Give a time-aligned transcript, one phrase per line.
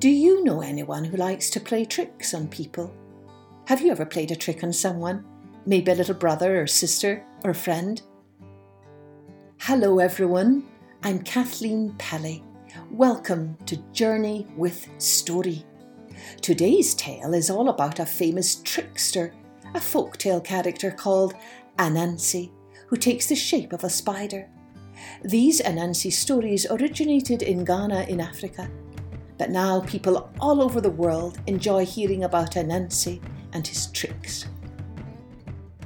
[0.00, 2.90] Do you know anyone who likes to play tricks on people?
[3.66, 5.26] Have you ever played a trick on someone?
[5.66, 8.00] Maybe a little brother or sister or a friend?
[9.58, 10.64] Hello, everyone.
[11.02, 12.42] I'm Kathleen Pelly.
[12.90, 15.66] Welcome to Journey with Story.
[16.40, 19.34] Today's tale is all about a famous trickster,
[19.74, 21.34] a folktale character called
[21.78, 22.50] Anansi,
[22.86, 24.48] who takes the shape of a spider.
[25.22, 28.70] These Anansi stories originated in Ghana in Africa,
[29.40, 33.22] but now people all over the world enjoy hearing about Anansi
[33.54, 34.44] and his tricks.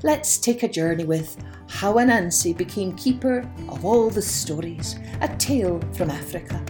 [0.02, 1.36] Let's take a journey with
[1.68, 6.64] how Anansi became keeper of all the stories, a tale from Africa.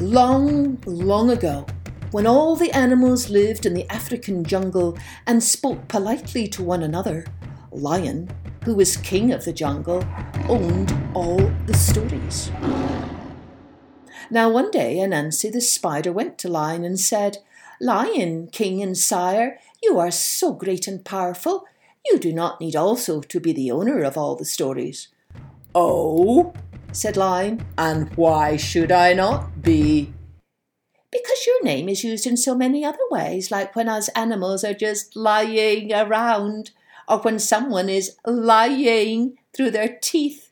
[0.00, 1.64] Long, long ago,
[2.10, 4.98] when all the animals lived in the African jungle
[5.28, 7.26] and spoke politely to one another,
[7.70, 8.28] Lion,
[8.64, 10.04] who was king of the jungle,
[10.48, 12.50] owned all the stories.
[14.30, 17.38] Now, one day, Anansi the spider went to Lion and said,
[17.80, 21.64] Lion, king and sire, you are so great and powerful,
[22.04, 25.08] you do not need also to be the owner of all the stories.
[25.74, 26.52] Oh,
[26.92, 30.12] said Lion, and why should I not be?
[31.10, 34.74] Because your name is used in so many other ways, like when us animals are
[34.74, 36.72] just lying around,
[37.08, 40.50] or when someone is lying through their teeth.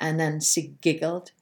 [0.00, 1.32] Anansi giggled.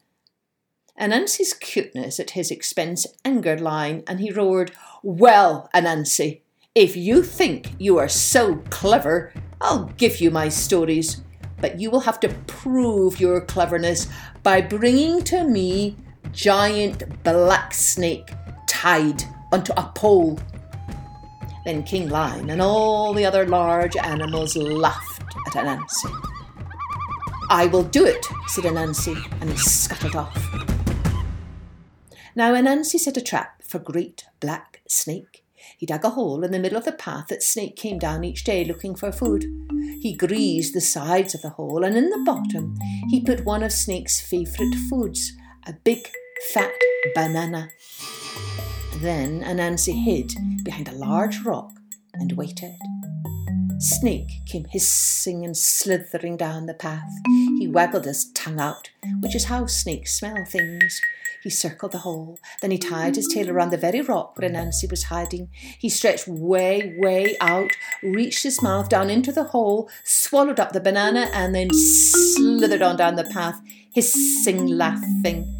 [0.99, 4.71] Anansi's cuteness at his expense angered Lion, and he roared,
[5.03, 6.41] Well, Anansi,
[6.73, 9.31] if you think you are so clever,
[9.61, 11.21] I'll give you my stories.
[11.59, 14.07] But you will have to prove your cleverness
[14.43, 15.95] by bringing to me
[16.31, 18.29] giant black snake
[18.67, 20.39] tied onto a pole.
[21.65, 26.11] Then King Lion and all the other large animals laughed at Anansi.
[27.49, 30.76] I will do it, said Anansi, and he scuttled off.
[32.37, 35.43] Now Anansi set a trap for Great Black Snake.
[35.75, 38.43] He dug a hole in the middle of the path that Snake came down each
[38.43, 39.45] day looking for food.
[40.01, 42.77] He greased the sides of the hole, and in the bottom
[43.09, 45.33] he put one of Snake's favourite foods,
[45.65, 46.11] a big
[46.53, 46.69] fat
[47.15, 47.69] banana.
[48.97, 51.71] Then Anansi hid behind a large rock
[52.13, 52.75] and waited.
[53.79, 57.09] Snake came hissing and slithering down the path.
[57.57, 61.01] He waggled his tongue out, which is how snakes smell things.
[61.41, 62.39] He circled the hole.
[62.61, 65.49] Then he tied his tail around the very rock where Anansi was hiding.
[65.77, 67.71] He stretched way, way out,
[68.03, 72.97] reached his mouth down into the hole, swallowed up the banana, and then slithered on
[72.97, 73.61] down the path,
[73.93, 75.53] hissing, laughing.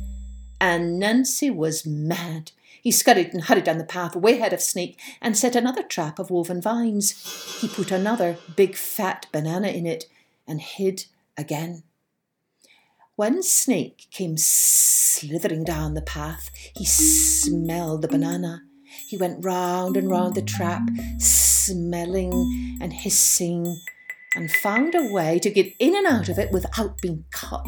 [0.59, 2.51] Anansi was mad.
[2.81, 6.19] He scurried and hurried down the path, way ahead of Snake, and set another trap
[6.19, 7.59] of woven vines.
[7.59, 10.05] He put another big fat banana in it
[10.47, 11.05] and hid
[11.37, 11.83] again.
[13.15, 18.63] When Snake came slithering down the path, he smelled the banana.
[19.07, 20.83] He went round and round the trap,
[21.17, 23.79] smelling and hissing,
[24.35, 27.65] and found a way to get in and out of it without being caught.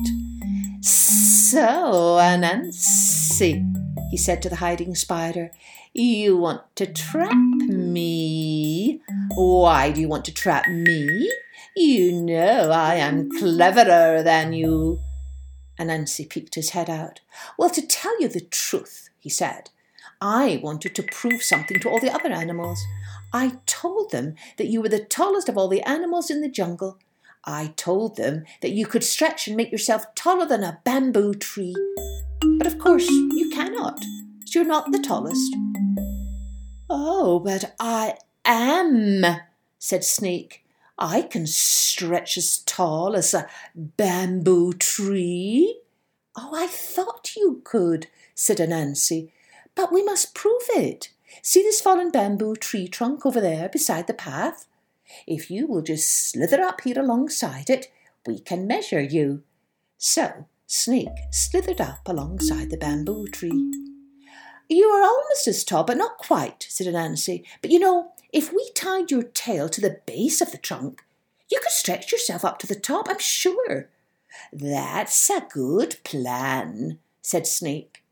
[0.81, 3.66] So, Anansi,
[4.12, 5.51] he said to the hiding spider,
[5.94, 9.01] you want to trap me?
[9.36, 11.31] Why do you want to trap me?
[11.75, 15.02] You know I am cleverer than you.
[15.80, 17.22] Anansi peeked his head out.
[17.57, 19.69] Well, to tell you the truth, he said,
[20.22, 22.84] I wanted to prove something to all the other animals.
[23.31, 26.97] I told them that you were the tallest of all the animals in the jungle.
[27.46, 31.75] I told them that you could stretch and make yourself taller than a bamboo tree.
[32.57, 34.03] But of course, you cannot.
[34.46, 35.56] So you're not the tallest.
[36.90, 39.24] Oh, but I am,
[39.78, 40.66] said Snake.
[40.99, 45.79] I can stretch as tall as a bamboo tree.
[46.37, 49.31] Oh, I thought you could, said Anansi.
[49.75, 51.09] But we must prove it.
[51.41, 54.65] See this fallen bamboo tree trunk over there beside the path?
[55.25, 57.89] If you will just slither up here alongside it,
[58.27, 59.43] we can measure you.
[59.97, 63.71] So Snake slithered up alongside the bamboo tree.
[64.69, 67.44] You are almost as tall, but not quite, said Anansi.
[67.62, 71.04] But you know, if we tied your tail to the base of the trunk,
[71.51, 73.89] you could stretch yourself up to the top, I'm sure.
[74.54, 78.04] That's a good plan, said Snake.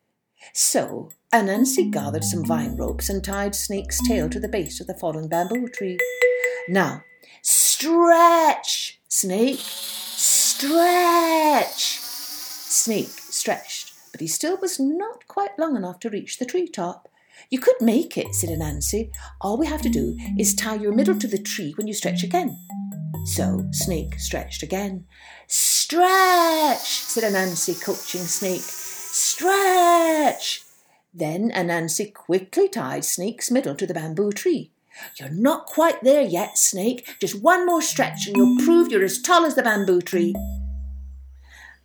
[0.54, 4.88] So uh, Anansi gathered some vine ropes and tied Snake's tail to the base of
[4.88, 6.00] the fallen bamboo tree.
[6.68, 7.03] Now,
[7.44, 9.60] stretch, Snake,
[10.18, 10.88] stretch.
[12.00, 13.76] Snake stretched,
[14.17, 17.07] but he still was not quite long enough to reach the tree top.
[17.51, 19.11] You could make it, said Anansi.
[19.39, 22.23] All we have to do is tie your middle to the tree when you stretch
[22.23, 22.57] again.
[23.25, 25.05] So Snake stretched again.
[25.45, 28.63] Stretch, said Anansi, coaching Snake.
[28.63, 30.63] Stretch.
[31.13, 34.71] Then Anansi quickly tied Snake's middle to the bamboo tree.
[35.19, 37.07] You're not quite there yet, Snake.
[37.21, 40.33] Just one more stretch and you'll prove you're as tall as the bamboo tree.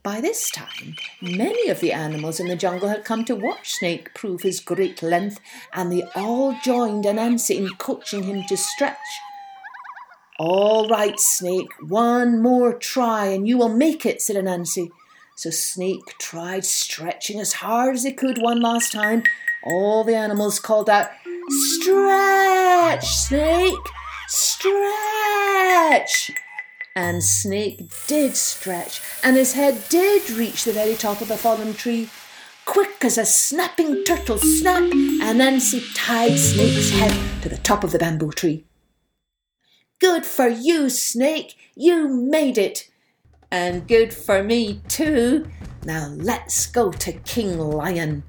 [0.03, 4.13] By this time, many of the animals in the jungle had come to watch Snake
[4.15, 5.39] prove his great length,
[5.73, 8.97] and they all joined Anansi in coaching him to stretch.
[10.41, 14.91] All right, Snake, one more try and you will make it, said Anansi.
[15.37, 19.23] So Snake tried stretching as hard as he could one last time.
[19.63, 21.11] All the animals called out,
[21.49, 23.75] Stretch, Snake!
[24.27, 24.73] Stretch!
[26.95, 31.73] And Snake did stretch, and his head did reach the very top of the fallen
[31.73, 32.11] tree.
[32.67, 37.93] Quick as a snapping turtle snap, And Anansi tied Snake's head to the top of
[37.93, 38.65] the bamboo tree.
[40.01, 41.55] Good for you, Snake!
[41.75, 42.91] You made it!
[43.51, 45.49] And good for me, too!
[45.85, 48.23] Now let's go to King Lion.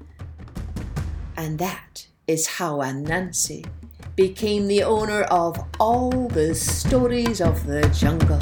[1.36, 3.66] And that is how Anansi
[4.16, 8.38] became the owner of all the stories of the jungle.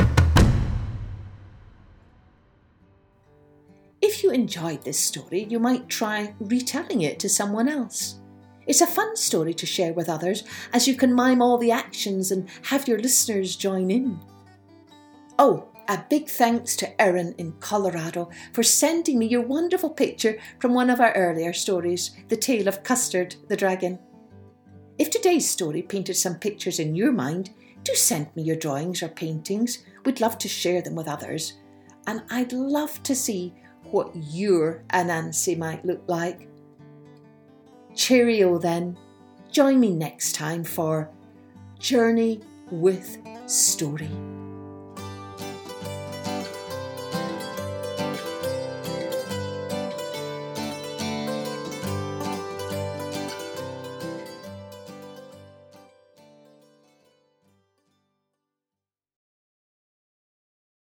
[4.02, 8.16] If you enjoyed this story, you might try retelling it to someone else.
[8.66, 12.30] It's a fun story to share with others as you can mime all the actions
[12.30, 14.20] and have your listeners join in.
[15.38, 20.74] Oh, a big thanks to Erin in Colorado for sending me your wonderful picture from
[20.74, 23.98] one of our earlier stories, The Tale of Custard the Dragon.
[24.98, 27.50] If today's story painted some pictures in your mind,
[27.82, 29.84] do send me your drawings or paintings.
[30.04, 31.54] We'd love to share them with others.
[32.06, 33.54] And I'd love to see
[33.84, 36.48] what your Anansi might look like.
[37.94, 38.96] Cheerio then.
[39.50, 41.10] Join me next time for
[41.78, 42.40] Journey
[42.70, 44.10] with Story.